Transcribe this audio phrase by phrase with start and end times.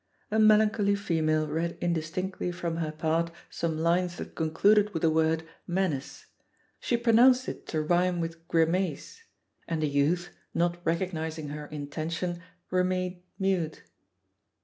[0.31, 5.47] A melancholy female read indistinctly from her part some lines that concluded with the word
[5.67, 6.25] "menace."
[6.79, 9.21] She pronounced it to rhyme with "grimace,"
[9.67, 12.41] and ihe youth, not recognising her intention,
[12.71, 13.83] remained mute.